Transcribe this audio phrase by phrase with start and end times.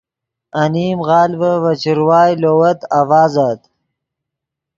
[0.61, 3.59] انیم غالڤے ڤے چروائے لووت آڤازت